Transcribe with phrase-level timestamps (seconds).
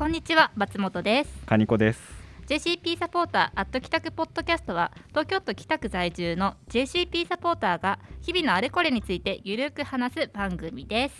[0.00, 1.30] こんにちは松本です。
[1.44, 2.00] カニコです。
[2.46, 11.14] JCP サポーターアット北区ポッドキャストは東京都北区在住の JCP サポーターが日々のあれこれについてゆるく話す番組です。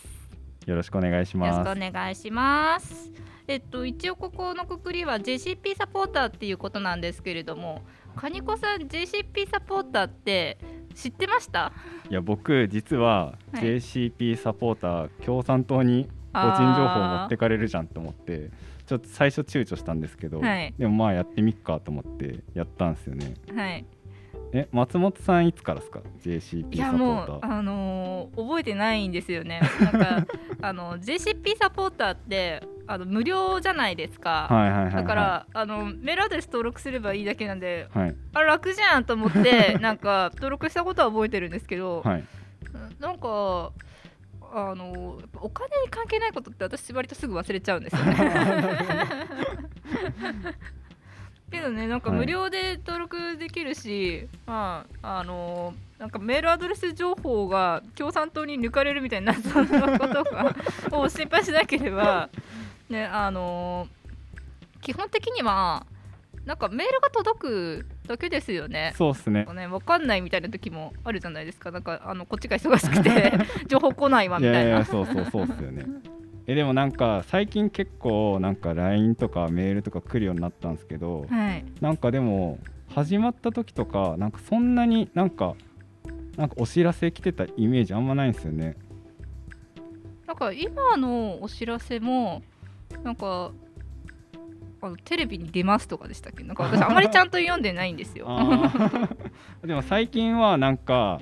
[0.64, 1.58] よろしくお願いします。
[1.58, 3.12] よろしくお願いします。
[3.48, 7.82] えっと一応ここのくくりは JCP サポーターっていうことなんですけれども
[8.16, 10.56] カニコさん JCP サポーターって
[10.94, 11.70] 知ってました？
[12.08, 13.76] いや僕実ははい。
[13.76, 18.50] JCP サポーター共産党に個人情報持ってかれるじゃんと思って
[18.90, 20.74] ちょっと最初躊躇したんですけど、はい。
[20.76, 23.34] でもまあやってみっかと思ってやったんですよね。
[23.54, 23.84] はい。
[24.52, 26.00] え松本さんいつからですか？
[26.00, 27.38] い JCP やサポもうー。
[27.40, 29.60] ターあのー覚えてないんですよね。
[29.80, 30.26] なんか
[30.60, 34.94] あの JCP サポーターってあの無料じゃないですか、はいはいはいはい。
[34.94, 38.16] だからあのメールアドレス登録すればいいだけなんではい。
[38.34, 42.24] あ楽じゃんと思ってなんか登録したことは覚えてるんですけど、はい。
[42.98, 43.70] なんか
[44.52, 48.16] あのお金に関係ないことって私割とすぐ忘れちゃうんですよね。
[51.50, 60.56] けどねなんかはい無料で登録できるし、まああのなんかメールアドレス情報が共産党に抜かれるみたいなそんなことが
[60.92, 62.30] を心配しなければ
[62.88, 63.86] ねあの
[64.80, 65.84] 基本的には
[66.46, 68.92] なんかメールが届くだけですよね。
[68.96, 71.70] そうっすねね、わかんないみたいな時もあるじゃないですか。
[71.70, 73.32] なんかあのこっちが忙しくて
[73.68, 74.70] 情報来ないわいみたいな。
[74.70, 75.86] やいやそうそうそうっすよね
[76.48, 81.64] えでもなんか最近結構なんか LINE とかメールとか来るようになったんですけど、はい。
[81.80, 85.54] なんかでも始まった時とかなんかそんなになんか
[86.36, 88.76] なんかお知らせ来てたイメージあんまないんですよね。
[90.26, 92.42] なんか今のお知らせも
[93.04, 93.52] なんか
[94.82, 96.42] あのテレビに出ますとかでしたっけ？
[96.44, 98.26] なんか私あんまりちゃんと読んでないんですよ。
[99.64, 101.20] でも最近はなんか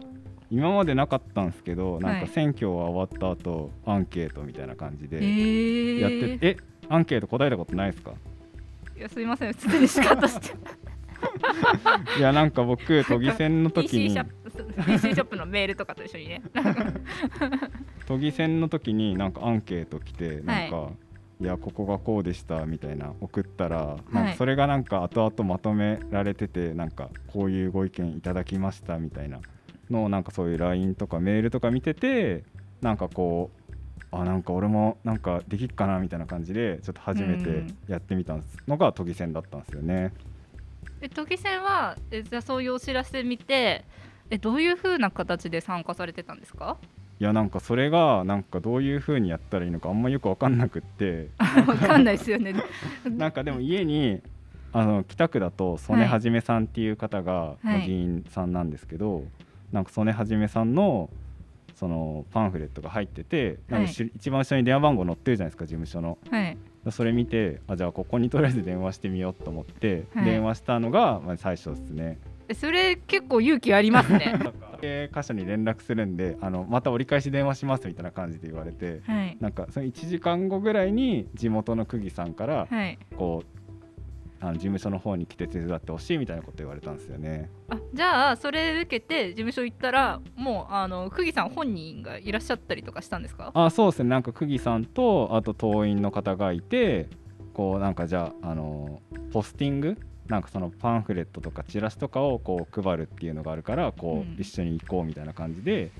[0.50, 6.56] 今までなかったんですけどなんはいか選挙が終わった後アンケートみたいな感じえでー、やってて、え
[6.88, 8.12] アンケート答えたことないですか？
[8.96, 10.56] いやすいません普通に仕方して。
[12.16, 16.42] いやなんか僕都議選の時に PC ショップのメールとかと一緒にね。
[18.06, 21.07] 都議選の時になんかアンケート来てなんか、い、
[21.46, 29.40] やここがこうでしたみたいな送ったら、なんかそれがなんか後々まとめられててなんかこういうご意見いただきましたみたいな
[29.90, 32.42] のをなんかそういう LINE とかメールとか見てて
[32.80, 33.74] なんかこう
[34.10, 40.12] あなんか俺もなんかできっかなみたいな感じでちょっと初めてうんやってみたのが都議選だったんですよね。
[41.00, 43.84] で都議選はえじゃあそういうお知らせ見て
[44.30, 46.76] えどういう風な形で参加されてたんですか？
[47.20, 51.30] いやなんかそれがなんかどういう風にやったらいいのかあんまよく分かんなくって。
[51.66, 52.54] わかんないですよね。
[53.04, 54.22] なんかでも家に
[54.72, 57.56] あの北区だと曽根はじめさんっていう方が、
[57.86, 59.24] 議員さんなんですけど、
[59.72, 61.10] なんか曽根はじめさんの
[61.74, 66.18] そのパンフレットが入ってて、なんかし一番下に電話番号載ってるじゃないですか事務所の。
[66.30, 66.56] はい。
[66.90, 70.24] それ見てあじゃあここにとりあえず電話してみようと思って、はい。
[70.24, 72.18] 電話したのが、まあ、最初ですね。
[72.22, 74.38] えそれ結構勇気ありますね。
[74.80, 79.36] で箇所に連絡するんであのまた折り返し電話しますみたいな感じで言われてはい。
[79.40, 82.98] なんかその1時間後ぐらいに地元の区議さんから、はい。
[83.16, 83.58] こう
[84.40, 87.50] あの事務所の方に来て手伝ってほしいみたいなこと言われたんですよね。
[87.70, 93.50] あじゃあそれ受けて事務所行ったらもうあの久木さん本人がいらっしゃったりとかしたんですか？
[93.52, 97.08] あそうですねなんか区議さんとあと党員の方がいて
[97.52, 99.98] こうなんかじゃああのポスティング
[100.28, 105.90] なんかそのパンフレットとかチラシとかをこう配るっていうのがあるからこうんう一緒に行こうみたいな感じで、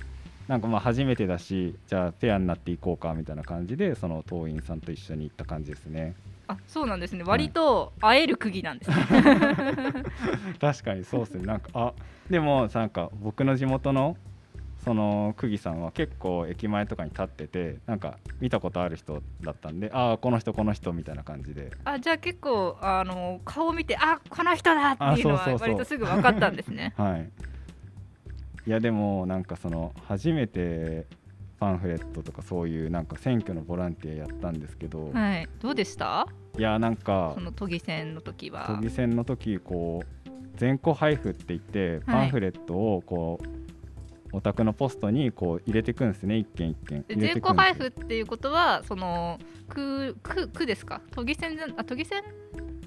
[0.49, 6.15] なんかまあ初めてだしじゃあペアになっていこうかみたいな感じでその党員さんと一緒に行った感じですね。
[6.47, 7.25] あそうなんですね。
[7.25, 8.97] 割と会える釘なんですね。
[10.61, 11.93] 確かにそうですねなんかあ
[12.31, 14.17] でもなんか僕の地元の
[14.85, 26.95] その区議さんは結構駅前とかに立っててなんか見たことある人だったんでああこの人この人みたいな感じであじゃあ結構あの顔を見てあこの人だっていうのは割とすぐ分かったんですね。
[26.99, 27.31] はい
[28.67, 31.07] いやでもなんかその初めて
[31.59, 35.49] パンフレットとかそういうなんか選挙のボランティアやったんですけど、はい。
[35.61, 36.29] どうでした？
[36.59, 38.67] いやなんかその都議選の時は。
[38.69, 43.58] 都議選の時こう全戸配布って言ってパンフレットをこう、
[44.33, 49.39] お宅のポストにこう入れていくんですね一件一件で入れて全校配布っていうことはその
[49.69, 51.01] 区区区ですか？
[51.13, 52.23] 都議選じゃあ都議選？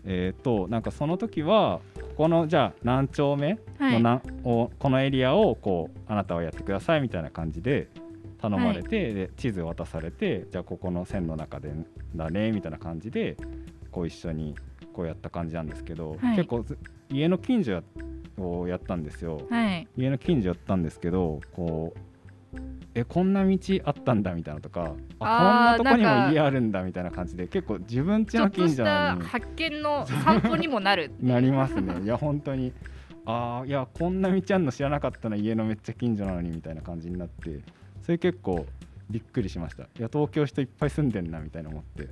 [0.05, 3.93] えー、となんかその時はここのじゃあ何丁目はい。
[3.93, 7.87] のな、をこのエリアをこうあなたはやってくださいみたいな感じで
[8.39, 11.71] 頼まれて、で地図渡されてじゃあここの線の中で
[12.15, 13.37] だねみたいな感じで
[13.91, 14.55] こう一緒に
[14.93, 16.77] こうやった感じなんですけど、はい結構ず
[17.09, 17.83] 家の近所
[18.37, 19.41] をやったんですよ。
[19.49, 19.87] はい。
[19.97, 21.99] 家の近所やったんですけどこう
[22.93, 32.01] えこんな道あったんだみたいなとかあこんなとこにも家あるんだみたいな感じで結構自分家の近所なたのに発見の散歩にもなるなりますね。
[32.03, 32.73] いや本当に。
[33.23, 37.59] あーいやこんな道あんの知らなかったな家のめっちゃ近所なのにみたいな感じになって。
[38.01, 38.65] それ結構
[39.11, 39.83] びっくりしました。
[39.83, 42.07] いや東京人いっぱい住んでんなみたいな思って。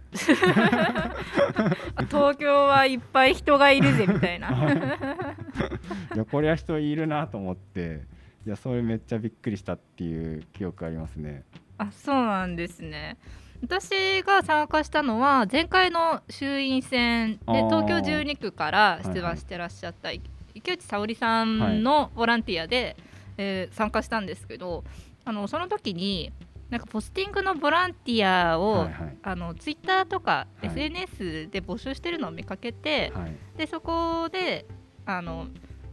[1.95, 4.49] あ 東京はいっぱい人がいるぜみたいな。
[6.13, 8.01] いやこりゃ人いるなと思って。
[8.45, 11.43] いやそれめっちゃびっくりしたっていう記憶ありますね。
[11.77, 13.17] あそうなんですね。
[13.61, 22.95] 私が参加したのは前回の衆院選で東京12区から出はいはい馬してらっしゃった池内沙織さんのボランティアで、
[23.37, 24.83] えー参加したんですけど
[25.25, 26.31] あのその時に
[26.69, 29.17] なんかポスティングのボランティアを、はいはい。
[29.23, 30.67] あのツイッターとかはい。
[30.67, 33.35] SNS で募集してるのを見かけて、はい。
[33.57, 34.65] でそこで
[35.05, 35.47] あの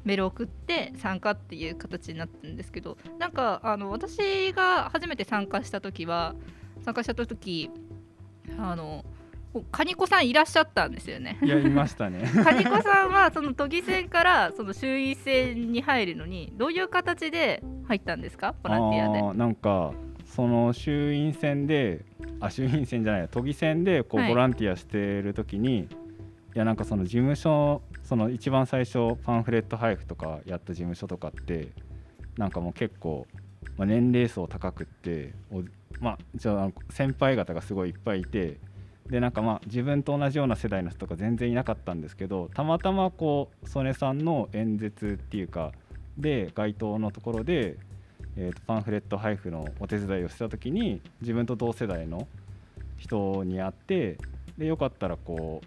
[0.05, 6.35] メールを送って参加っていう形になってるんですけどなんかあの私が初めて参加した時は
[6.85, 7.71] 参加した時
[8.57, 9.05] あの
[9.73, 11.39] カニコさんいらっしゃったんですよね。
[11.43, 12.29] いやいましたね。
[12.45, 18.55] カニコさんはその都議選からその衆院選に入るのにどういう形で入ったんですか？
[18.63, 19.39] ボランティアで。
[19.39, 19.93] なんか
[20.37, 22.05] その衆院選で
[22.41, 24.29] あ衆院選じゃない都議選でこうはい。
[24.29, 25.89] ボランティアしてる時に、い、
[26.55, 31.69] やなんかその事務所その一番最初パンフレット配布とかやった事務所とかって
[32.37, 33.27] なんかもう結構、
[33.79, 35.63] まあ、年齢層高くってお
[36.01, 38.59] まあじゃあ先輩方がすごいいっぱいいて
[39.09, 45.73] でなんかまあ自分と同じような世代の人とか全然いなかったんですけどたまたまこう曽根さんの演説っていうか
[46.19, 47.77] で街頭のところで、
[48.37, 52.29] えーとパンフレット配布のお手伝いをした時に自分と同世代の
[52.99, 54.19] 人に会って
[54.59, 55.67] でよかったらこう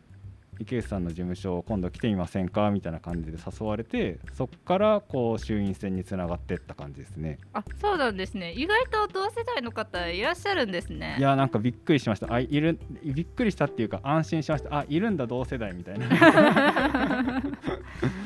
[0.61, 7.39] 池内さんの事務所今度来てみませんかみたいな感じで誘われてそこからこう衆院選につながっていった感じですね。
[7.53, 11.15] あそうなんですね意外と同世代の方いらっしゃるんですね。
[11.17, 16.09] いやなんかびっくりしましたあいるびっくりしたっていうか安心しましたあいるんだ同世代みたいな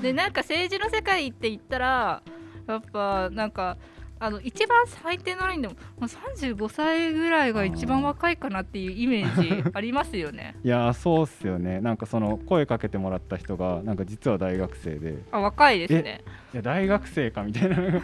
[0.01, 2.23] でなんか政治の世界って言ったら
[2.67, 3.77] やっぱなんか
[4.23, 10.55] あの一番最低のラインでももう35歳ぐらいが一番若いかなっていうイメージ ありますよね。
[10.63, 11.81] いやそうっすよね。
[11.81, 15.17] なんかその声かけてもらった人がなんか実は大学生で。
[15.29, 16.21] あ若いですね。
[16.53, 17.75] いや大学生かみたいな。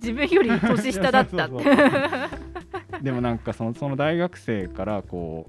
[0.00, 1.64] 自分より年下だったって。
[3.02, 5.48] でもなんかそのその大学生からこ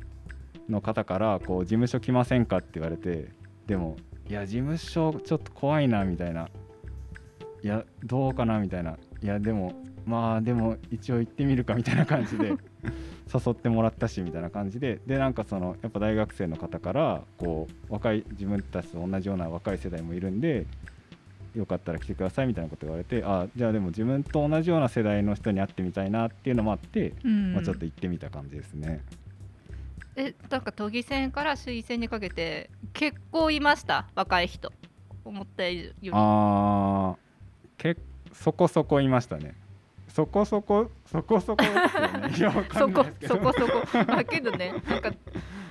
[0.67, 3.29] うの方からこう事務所来ませんかって言われて
[3.67, 3.95] でも
[4.27, 6.49] いや事務所ちょっと怖いなみたいな
[7.67, 8.97] いやどうかなみたいな。
[9.21, 9.73] いやでも
[10.05, 12.53] まあでも一応行ってみるかみたいな感じで
[13.33, 15.01] 誘ってもらったしみたいな感じで。
[15.05, 20.65] でなんかそのやっぱ大学生の方からこう若い自分たちと同じような若い世代もいるんで
[21.55, 27.53] よかったら来てくださいみたいなこと言われてあじゃあでも自分と同じような世代の人に会ってみたいなっていうのもあって、うん。
[27.53, 29.01] まあ、ちょっと行ってみた感じですね。
[30.15, 34.07] えなんか都議選から衆院選にかけて結構いました？
[34.15, 34.71] 若い人。
[35.25, 37.26] 思ったよりあー
[37.77, 37.97] け
[38.33, 39.55] そこそこいましたね。
[40.09, 42.65] そこそこそこそこですよね。
[42.73, 45.11] そこそこそこあけどねなんか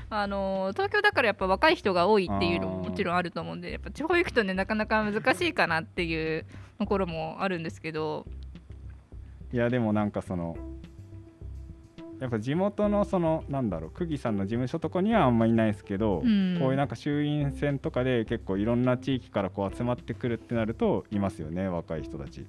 [0.08, 6.46] あのー東京だからやっぱ若い人が多いっていうのももちろんあると思うんでやっぱ地方行くとねなかなか難しいかなっていう
[6.78, 8.24] ところもあるんですけど
[9.52, 10.56] いやでもなんかその
[12.20, 16.56] やっぱ地元のそのなんだろう久喜さんの事務所とこにはあんまいないですけど、うん。
[16.58, 22.46] こういうなんか衆院選とかで結構いろんな地域からこう集まってくるってなるといますよね若い人たち。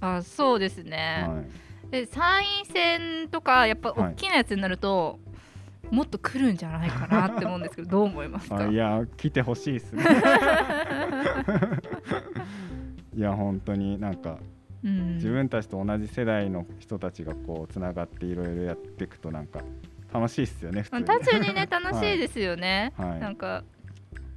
[0.00, 1.90] あそうですね、はい。
[1.90, 5.18] で参院選とかやっぱ大きなやつになると、
[5.90, 8.56] もっと来るんじゃないかなって思うんですけど どう思いますか？
[8.58, 10.04] あいや来てほしいですね。
[13.16, 14.38] いや本当になんか
[14.86, 15.14] うん。
[15.16, 19.60] 自分たちと同じ世代の人たちがこうつながっていろいろやっていくとなんか
[20.12, 21.04] 楽しいっすよね普通に。
[21.04, 23.20] まあ単純にね楽しいですよね、 はい。
[23.20, 23.64] なんか。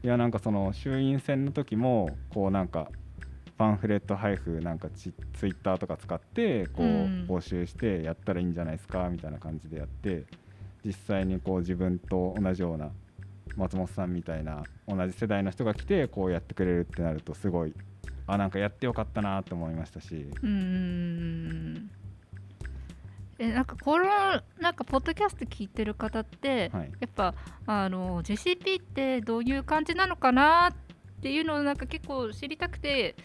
[0.02, 2.90] いやなんかその衆院選の時もこうなんか
[3.58, 7.26] パンフレット配布なんかツツイッターとか使ってこううん。
[7.30, 10.24] 募集してやったらいいんじゃないですかみたいな感じでやって
[10.86, 12.92] 実際にこう自分と同じような
[13.56, 17.74] 松本さんみたいな同じ世代の人が来てこうやってくれるってなるとすごい
[18.32, 20.16] あなんかやってよかったなと思いましたし。
[20.16, 21.90] うーん
[23.40, 24.06] えなんかこの
[24.60, 26.92] なんかポッドキャスト聞いてる方って、はい。
[27.00, 27.34] やっぱ
[27.66, 30.74] あの JCP ってどういう感じなのかなっ
[31.22, 33.16] ていうのをなんか結構知りたくて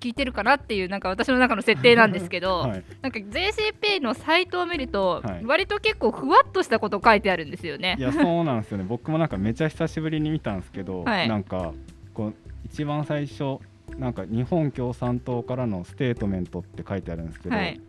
[0.00, 2.84] 聞いてるかなっていうなんか私の中の設定なんですけど、 はい。
[3.02, 5.44] なんか JCP のサイトを見ると、はい。
[5.44, 7.96] 割と結構ふわっとしたこと書いてあるんですよね。
[7.98, 8.02] い。
[8.02, 8.84] やそうなんですよね。
[8.88, 11.28] 僕もなんかめちゃ久しぶりに見たんですけど、はい。
[11.28, 11.74] なんか
[12.14, 12.34] こう
[12.64, 13.58] 一番最初
[13.98, 17.80] なんか日本共産党からのステートメントって書いてあるんですけど、はい。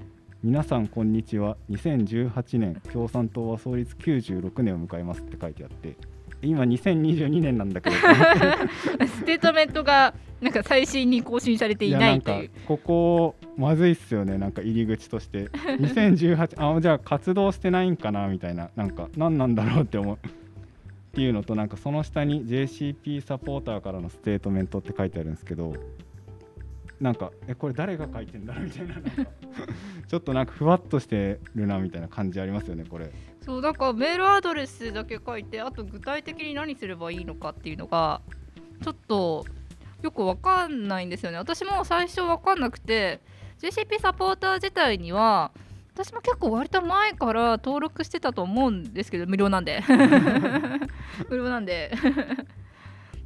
[0.43, 1.57] 皆さんこんにちは。
[1.71, 5.95] 2018年共産党は創立96年を迎えますって書いてあって
[6.41, 7.95] 今2022年なんだけど。
[9.07, 12.35] ステートメントがなんか最新に更新されていないという。
[12.35, 14.37] やなんかここまずいっすよね。
[14.37, 15.45] なんか入り口として。
[15.45, 18.69] 2018あじゃあ活動してないんかなみたいな。
[18.75, 20.17] なんか何なんだろうって思う
[21.13, 25.75] っていうのとなんかその下に JCP サポーターからのステートメントって書いてあるんですけど
[26.99, 29.11] なんかえこれ誰が書いてんだろうみたいななんか
[30.07, 33.11] ちょっとなんかふわっとしてるなみたいな感じありますよねこれ。
[33.41, 38.21] そうなんかメールアドレスだけ書いてあと具体的に何すればいいのかっていうのが
[38.81, 39.45] ちょっと
[40.01, 41.37] よくわかんないんですよね。
[41.37, 43.21] 私も最初わかんなくて
[43.59, 45.51] JCP サポーター自体には
[45.93, 49.83] 私も結構割と前から登録してたと思うんですけど無料なんで。
[51.29, 51.91] 無料なんで。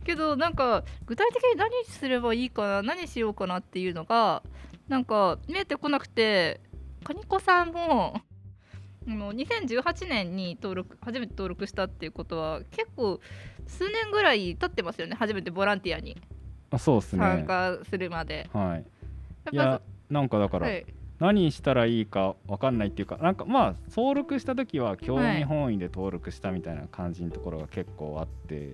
[0.04, 4.42] けどなんか具体的に何すればいいかな何しようかなっていうのが
[4.88, 6.62] なんか見えてこなくて
[7.04, 8.22] カニコさんも
[9.06, 13.20] あの2018年に登録初めて登録したっていうことは結構
[13.66, 15.16] 数年ぐらい経ってますよね。
[15.16, 16.18] 初めてボランティアに
[16.72, 17.20] あそうですね。
[17.20, 18.50] 参加するまで。
[18.54, 18.86] はい。
[19.54, 20.86] いやっやなんかだから、ぱはい、
[21.20, 28.74] 何したらいいか分かんないっていうかなんかまあ登録した時は興味本位で登録したみたいな感じのところが結構あって、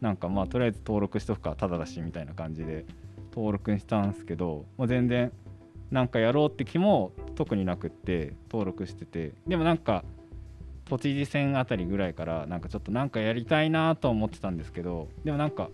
[0.00, 2.86] なんかまあとりあえず登録しとくかただだしみたいな感じで
[3.34, 5.32] 登録したんですけどもう全然
[5.90, 10.04] なんかやろうって気も特になくって登録しててでもなんか
[10.88, 15.70] 都知事選あたりぐらいからなんかちょっとなんかやりたいなと思ってたんですけどでもなんか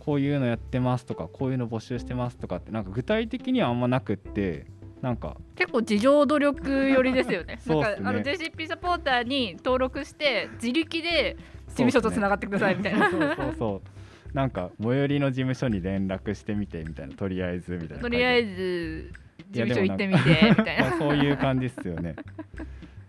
[0.00, 4.66] こういうのやってますとかこういうの募集してますとかってなんか具体的にはあんまなくって
[5.02, 7.58] なんか結構自助努力寄りですよね。
[7.64, 11.36] そうっすねなんかあの JCP サポーターに登録して自力で
[11.68, 13.10] 事務所とつながってくださいみたいな。
[13.10, 19.12] そうそうそうなんか最寄りの事務所に連絡してみてみたいなとりあえずみたいなとりあえずず
[19.50, 20.98] 事務所行ってみてみたいな。
[20.98, 22.16] そういう感じっすよね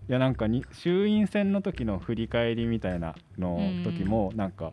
[0.10, 4.72] いやなんかに衆院選の時の振り返りみたいなの時もなんか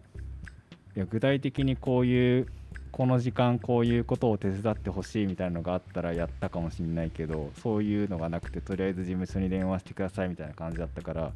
[0.96, 2.46] いや具体的にこういう
[2.94, 11.32] この時間こういうことを手伝ってほしいみたいなのがあったらやったかもしれないけどそういうのがなくてとりあえず事務所に電話してくださいみたいな感じだったから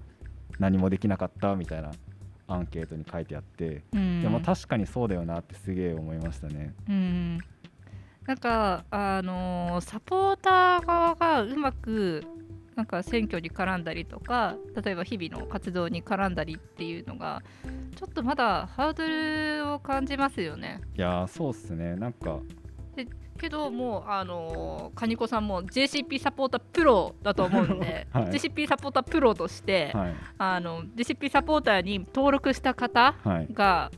[0.61, 1.91] 何もできなかったみたいな
[2.47, 6.75] アンケートに書いてあってうんでも確かにそうだよなってすげえ思いましたね。
[6.89, 7.39] うん
[8.25, 12.23] なんかあのーサポーター側がうまく
[12.79, 14.55] なんか選挙に絡んだりとか
[14.85, 17.43] 例えば日々の活動に絡んだりっていうのが
[17.97, 20.81] ちょっとまだハードルを感じますよね。
[20.97, 21.97] いやーそうっすね。
[21.97, 22.39] なんか
[23.37, 28.25] けどもうあのー、カニコさんも JCP サポータープロだと思うんで、 はい。
[28.27, 30.15] JCP サポータープロとして、はい。
[30.39, 33.49] あの JCP サポーターに登録した方はい。
[33.53, 33.91] が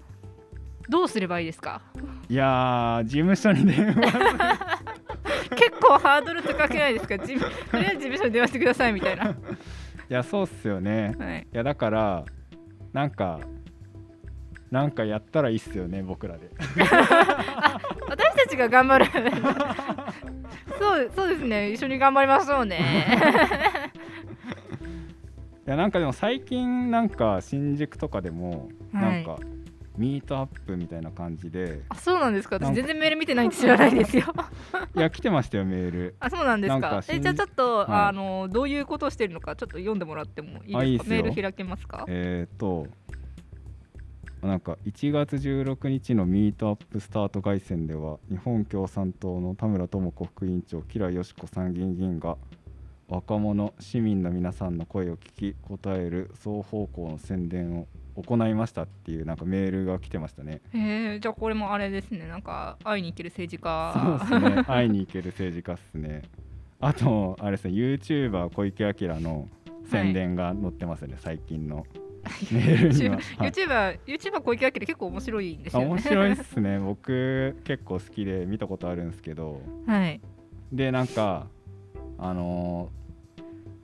[0.89, 1.83] どうすればいいですか？
[2.31, 4.59] いやー事務所に電話
[5.51, 7.19] 結構ハードル高くないですか？
[7.19, 9.35] とりあえず事務所に電話してくださいみたいな、 い
[10.09, 11.15] やそうっすよね。
[11.19, 12.25] はい、いやだから
[12.93, 13.41] なんか
[14.71, 16.51] なんかやったらいいっすよね僕らで。
[18.09, 19.07] 私たちが頑張る。
[20.79, 21.71] そうそうですね。
[21.73, 22.79] 一緒に頑張りましょうね。
[25.67, 29.39] いやなんかでも最近なんか新宿とかでもなんか
[30.01, 32.57] ミートアップみたいな感じで、あそうなんですか。
[32.57, 34.25] 私全然メール見てないんで知らないですよ。
[34.97, 36.17] い、や来てましたよメール。
[36.19, 37.03] あそうなんですか。
[37.09, 37.87] えじゃあちょっと、はい。
[37.91, 41.11] あのどういうことをしてるのかちょっと読んでもらってもいいですか？
[41.11, 42.07] メール開けますか？
[42.09, 42.87] えー、と
[44.43, 52.39] なんか1月16日のミートアップスタート凱旋では日本共産党の田村智子副委員長吉良よし子参議院議員が
[53.11, 60.61] 若者市民の皆さんの声を聞き答える双方向の宣伝を行いましたっていうなんかメールが来てましたね。
[60.73, 62.29] へえじゃあこれもあれですね。
[62.29, 64.65] なんか会いに行ける政治そう家ですね。
[64.65, 66.23] 会いに行ける政治家っすね。
[66.79, 67.73] あとあれですね。
[67.73, 69.49] YouTuber 小池晃の
[69.91, 71.85] 宣伝が載ってますよね、最近の。
[72.53, 73.17] メールには。
[73.17, 75.87] はい YouTuber YouTuber 小池晃結構面白いんですよね。
[75.87, 76.79] あ面白いっすね。
[76.79, 79.61] 僕結構好きで見たことあるんですけど。
[79.89, 80.21] はい。
[80.73, 81.49] でなんか
[82.17, 83.00] あのー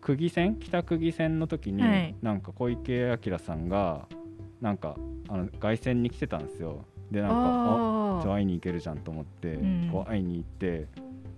[0.07, 2.15] 区議選北区議選の時に、はい。
[2.23, 4.07] なんか小池晃さんが
[4.61, 4.97] なんか
[5.29, 6.85] あの凱旋に来てたんですよ。
[7.11, 9.89] でなんかああじゃあ会いに行けるじゃんと思って、うん。
[9.91, 10.87] こう会いに行って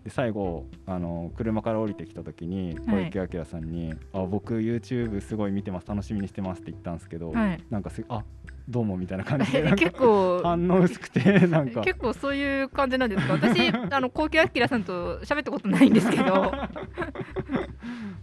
[0.09, 3.09] で最後あの車から降りてきた時に小はい。
[3.09, 7.61] 池晃さんに「あ僕 YouTube すごい見てます楽しみにしてます」って言ったんですけど、はい。
[7.71, 8.25] なんかすあ
[8.69, 11.83] どうもみたいな感じで なんか結構反応薄くて なんか。
[11.83, 13.35] 結構そういう感じなんですか？
[13.35, 16.53] 私 あの小池晃さんと喋ったことないんですけど。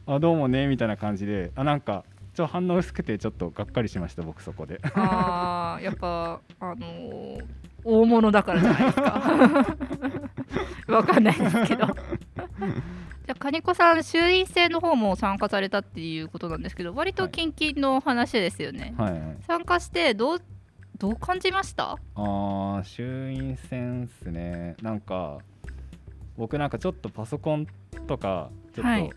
[0.08, 4.80] あどうもねみたいな感じであなんかちょっと反応薄くてちょっとがっかりしました僕そこで。
[4.94, 7.44] あーやっぱあのー
[7.86, 9.66] 大物だからじゃないですか。
[10.94, 11.86] わかんないですけど。
[13.26, 20.42] じゃあ金子さん衆院選の方も参加されたっていうことなんですけど割と近々の話ですよね、はいはい、参加してどう
[21.00, 21.98] どう感じました？
[22.16, 24.76] あ衆院選っすね。
[24.82, 25.40] なんか
[26.38, 27.68] 僕なんかちょっとパソコン
[28.08, 29.16] とかちょっと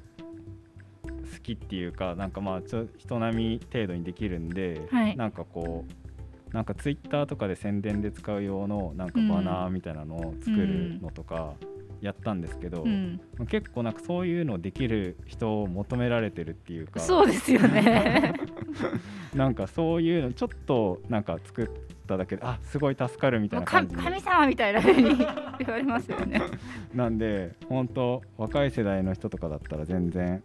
[1.33, 6.08] 好きっていうか、はい、なんかまあちょ人並み程度にできるんで、はい、なんかこう
[6.52, 11.55] なんかツイッターとかで宣伝で使う用のなんかバナーみたいなのを作るのとか
[12.00, 18.35] やったんですけど、うん、結構なんかそういうのできる人を求められてるっていうかそうですよね。
[19.35, 21.69] なんかそういうのちょっとなんか作っ
[22.07, 25.17] ただけであすごい助かるみたいな感じ神様みたいなふうに
[25.59, 26.40] 言われますよね。
[26.95, 30.43] なんで本当若い世代の人とかだったら全然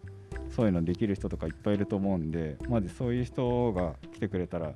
[0.50, 4.72] そういうのできる人とかいっぱいいると思うんでまずそういう人が来てくれたら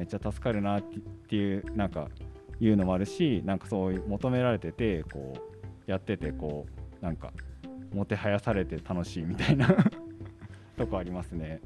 [0.00, 0.82] めっちゃ助かるなっ
[1.28, 2.08] ていうなんか
[2.58, 5.34] いうのもあるしなんかそういう求められててこ
[5.86, 6.64] うやっててこ
[7.02, 7.30] うなんか
[7.92, 9.68] もてはやされて楽しいみたいな
[10.78, 11.60] とこありますね。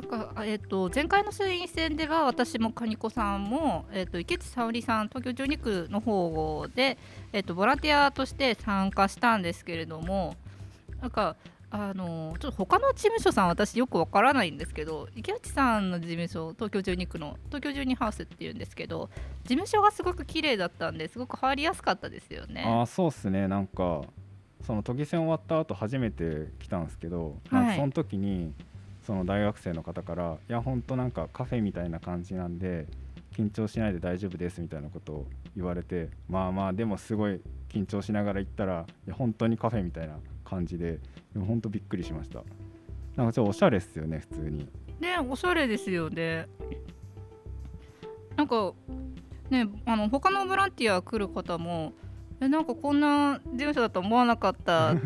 [0.00, 6.98] なんかえーと、前回の衆院選では私も金子さんも、えーと、池内沙織さん東京12区の方で、
[7.32, 10.36] えーとボランティアとして参加したんですけれども
[11.00, 11.36] なんか
[11.74, 19.08] あのちょっと他の事務所さん私よくわからないんですけど池内さんの事務所東京12区の東京12ハウスっていうんですけど
[19.44, 22.62] 事務所がすごく綺麗だったんですごく入りやすかったですよね。
[22.66, 23.48] あそうっすね。
[23.48, 24.02] なんか
[24.66, 28.52] その都議選終わった後初めて来たんですけど、はい、なんかその時に
[29.06, 32.86] その大学生の方から「いやほんとなんかカフェみたいな感じなんで
[33.34, 35.26] 緊張しないで大丈夫です」みたいなことを
[35.56, 40.98] 言われてまあまあでもすごい緊張しながら行ったらいや本当にカフェみたいな感じで
[41.32, 42.42] でも本当びっくりしました。
[43.16, 44.68] なんかちょっとおしゃれっすよね普通に。
[45.00, 46.46] ねおしゃれですよね。
[48.36, 48.72] なんか
[49.50, 51.92] ねあの他のボランティア来る方も
[52.40, 54.96] えなんかこんな事務所だと思わなかったっ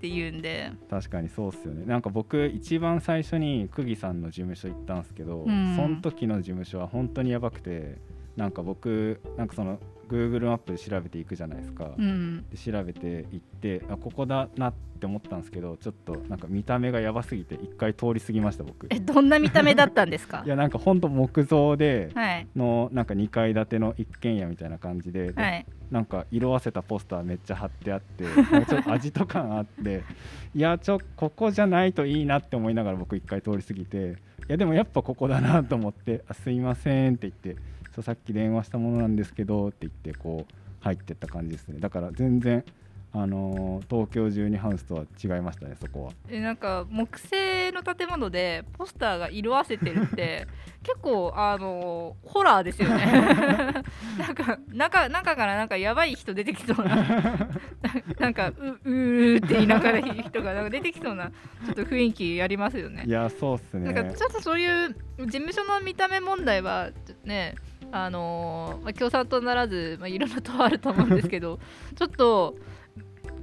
[0.00, 0.72] て言うんで。
[0.88, 1.84] 確かにそうっすよね。
[1.86, 7.98] なんか僕一番最初に久喜さんの事務所行ったんですけど、うん、その時の事務所は本当にやばくて
[8.38, 18.86] なんか僕なんかその Google マップで調べていくじゃないですか、うん、調べていってあここだなって思ったんですけどちょっとなんか見た目がやばすぎて一回通り過ぎました僕。
[18.90, 20.42] えどんな見た目だったんですか？
[20.46, 22.10] いやなんかほんと木造で
[22.54, 28.24] の、なんか2階建ての一軒家みたいな感じで、はい、なんか色あせたポスターめっちゃ貼ってあって
[28.66, 30.02] ちょっと味と感あって
[30.54, 34.16] いやちょここじゃないといいなって思いながら僕一回通り過ぎて
[34.48, 37.60] いやでもやっぱここだなと思って「あすいません」って言って
[37.94, 41.80] そうさっき電話したものなんですけどって言ってこう入ってった感じですね。
[41.80, 42.64] だから全然
[43.10, 46.12] あのー、東京12ハウスとは違いましたねそこは。
[46.28, 50.46] えなんか木製の建物でポスターが色あせてるって
[50.84, 53.06] 結構あのー、ホラーですよね。
[54.18, 57.48] なんか中中からなんかやばい人出てきそうな。
[58.20, 58.52] なんかう
[58.84, 61.30] うーって言いながら人がなんか出てきそうな
[61.64, 63.04] ちょっと雰囲気ありますよね。
[63.06, 63.90] いやそうっすね。
[63.90, 66.90] なんかちょっとそういう事務所の見た目問題は
[67.24, 67.54] ね
[67.90, 71.58] あのー、まあ、共産党ならず、まあ、いろんな党あると思うんですけど
[71.96, 72.56] ちょっと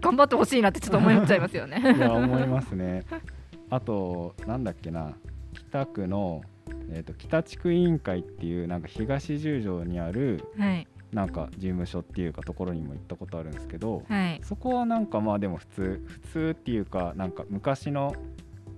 [0.02, 1.82] 頑張ってほしいなってちょっと思っちゃいますよね。
[1.96, 3.04] いや思いますね。
[3.70, 5.14] あとなんだっけな。
[5.54, 6.42] 北区の、
[6.90, 18.14] えーと、北地区委員会っていうなんか東十条にある、はい、なんか事務所っていうかところにも行ったことあるんですけど、はい、そこはなんかまあでも普通普通っていうかなんか昔の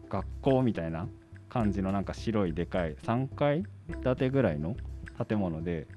[0.07, 1.07] 学校みたいな
[1.49, 3.63] 感じのなんか白いでかい3階
[4.03, 4.75] 建てぐらいの
[5.25, 5.87] 建物で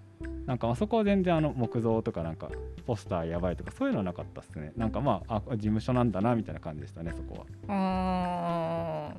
[0.46, 2.50] なんかあそこは全然あの木造とかなんか
[2.86, 4.72] ポスターやばいとかそういうのはなかったっすね。
[4.76, 9.12] なんかまああ事務所なんだなみたいな感じでしたねそこは。
[9.12, 9.14] あ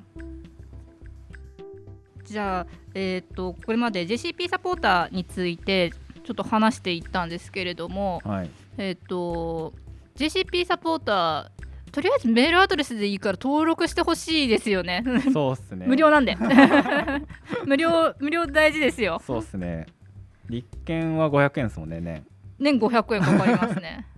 [2.24, 5.92] じゃあ、えーと、これまで JCP サポーターについて
[6.24, 9.74] ちょっと話していったんですけれども、はい、えっ、ー、と
[10.16, 11.61] JCP サポーター
[11.92, 15.04] とりあえずメールアドレスでいいから登録してほしいですよね。
[15.34, 15.86] そうっすね。
[15.88, 16.38] 無料なんで。
[17.66, 19.22] 無料無料大事ですよ。
[19.26, 19.86] そうっすね。
[20.52, 22.26] 立憲は500円ですもんね年
[22.60, 24.06] 年500円かかりますね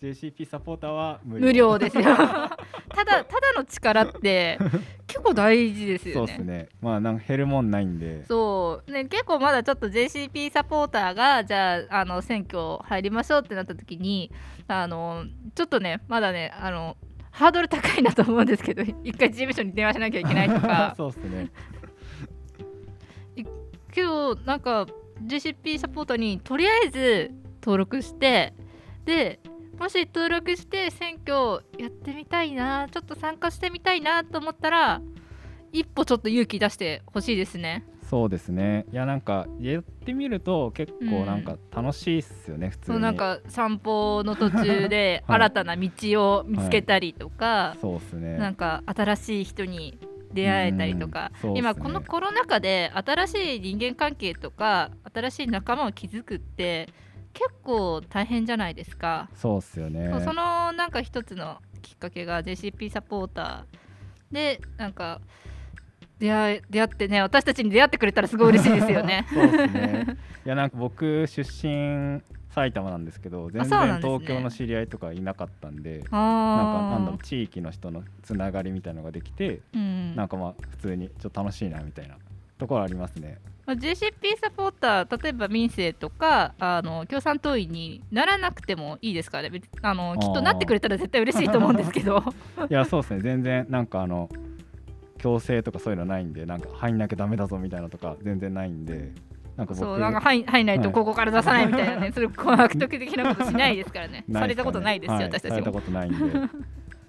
[0.00, 2.56] JCP サポーターは無料ですよ ただ
[2.88, 4.58] ただの力って
[5.06, 14.30] 結構大事ですよねそうですねまあなんか減るもんないんでそうね結構まだちょっと JCP サポーターがじゃああの選挙入りましょうってなった時に
[14.68, 16.96] あのちょっとねまだねあの
[17.30, 20.94] ハードル高いなと思うんですけど一回事務所に電話しなきゃいけないとか。
[20.98, 21.50] そうですね。
[23.92, 24.86] けどなんか
[25.22, 27.30] GCP サポートにとりあえず
[27.62, 28.54] 登録して
[29.04, 29.40] で
[29.78, 35.00] もし登録して選挙やってみたいなちょっと参加してみたいなと思ったら
[35.72, 38.86] 一歩ちょっと勇気出してほしいですねそうですね。
[38.90, 42.94] いやなんかやってみると結構なんか楽しいっすよね、うん、普通に。
[42.94, 48.36] そうなんか散歩の途中で 新たな道を見つけたりとか、はい、そうっすね。
[48.36, 49.96] なんか新しい人に
[50.32, 56.88] 出会えたりとか、ね、今このコロナ禍で新しい人間関係とか新しい仲間を築くって
[57.32, 59.30] 結構大変じゃないですか。
[59.34, 60.10] そうっすよね。
[60.24, 65.20] そのなんか一つのきっかけが JCP サポーターでなんか
[66.20, 69.26] 出会出会ってね私たちに出会ってくれたらすごい嬉しいですよね。
[69.32, 70.16] そうですね。
[70.44, 82.16] いやなんか僕出身埼玉なんですけど全然東京の知り合いとかいなかったんで、ね、なんかなんだろう地域の人のつながりみたいのができて、うん、なんかまあ普通にちょっと楽しいなみたいな
[82.58, 83.38] ところありますね。
[83.66, 89.50] JCP サポーター例えば民生とかあの共産党員にならなくてもいいですかね。
[89.82, 92.24] あのきっとなってくれたら絶対嬉しいと思うんですけど。
[92.68, 93.20] いやそうですね。
[93.20, 94.28] 全然なんかあの
[95.20, 99.12] 強制とかそういうのないんでなんか入んなきゃダメだぞみたいなとか全然ないんで
[99.56, 104.24] なんかそうなんか入入んないとここから出さないみたいなね、はい、それ悪徳的なことしないですからね。
[104.26, 105.50] ね、されたことないですよ、はい、私たちも。
[105.50, 106.18] されたことないんで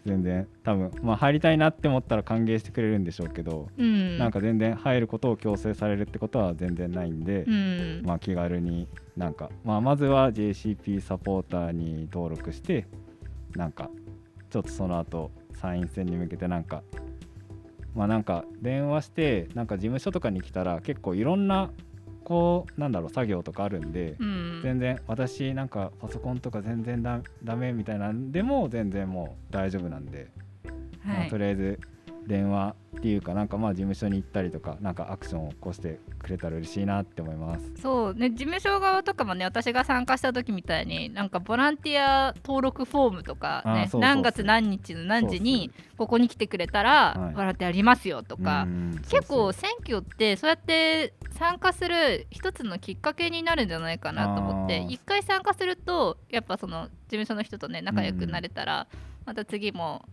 [0.06, 12.88] 全然多分まあ入りたいなって思ったら歓迎してくれるんでしょうけど、うん、なんか全然入ることを強制されるってことは全然ないんで、うん、まあ気軽になんか、まあ、まずは JCP サポーターに登録して
[13.56, 13.90] なんか
[14.50, 16.84] ちょっとその後参院選に向けてなんか
[17.96, 21.70] まあなんか電話してなんか事務所とかに来たら結構いろんな
[22.24, 30.30] こうなんだろう作業とかあるんで、うん、全然私なんかパソコンとか全然だダメみたいなんでも全然もう大丈夫なんで、
[31.04, 31.80] はい、まあ、とりあえず
[32.28, 37.72] 電話っていうかなんかまあ事務所に行ったりとかなんかアクションを起こしてくれたら嬉しいなって思います。
[37.82, 48.68] そうね事務所側とかもね私が参加した時みたいになんかボランティア登録フォームとかね何月何日の何時にここに来てくれたらボランティアありますよとか、
[49.10, 58.88] 結構選挙ってそうやって参加する一つのきっかけになるんじゃないかなと思って一回参加するとやっぱその事務所の人とね仲良くなれたら、
[59.26, 60.06] また次も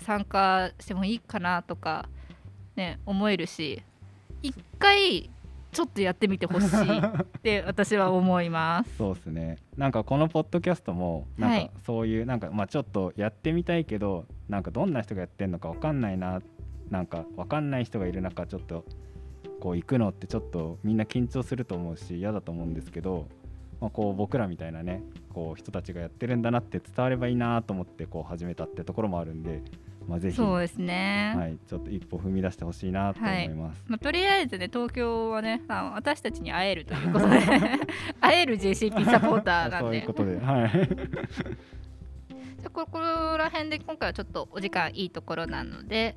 [0.00, 2.08] 参加してもいいかなとか
[2.76, 3.82] ね思えるし
[4.42, 5.30] 一回
[5.70, 8.96] ちょっとやってみてほしいって 私は思います。
[8.96, 9.58] そうですね。
[9.76, 16.40] なんかこのポッドキャストもなんかそういう、はい、なんかまあちょっとやってみたいけどなんかどんな人がやってんのか分かんないな
[16.90, 18.84] なんか分かんない人がいる中ちょっと
[19.60, 23.28] こう行くのってちょっとみんな緊張すると思うし嫌だと思うんですけど、
[23.80, 29.62] まあ、こう僕らみたいなねこう人たちがやってるんだなって伝わればいいなと思ってこう始めたってところもあるんで
[30.08, 37.38] まあ、ぜひそうですね、はい、ちょっと一歩踏み出してほしいなと思います、はい、まあ、とりあえずね東京はねあ私たちに会えるということで。
[38.20, 39.90] 会える JCP サポーターなんで。
[39.90, 40.70] そういうことではい。
[42.60, 46.16] じゃここら辺で今回はちょっとお時間いいところなので、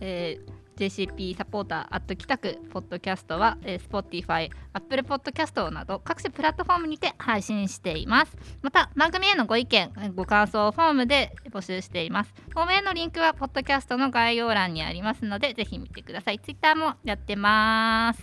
[0.00, 8.34] えー、JCP サポーターアット北区ポッドキャストは、えー、Spotify、Apple Podcast など各種プラットフォームにて配信しています。
[8.62, 12.32] また番組へのご意見ご感想フォームで募集しています。
[12.48, 16.38] フォームへのリンクはポッドキャストの概要欄にありますのでぜひ見てください。
[16.38, 18.22] Twitter もやってます。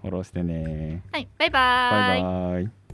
[0.00, 1.02] フォローしてね。
[1.12, 2.22] はいバイバイ。
[2.22, 2.87] バイバイ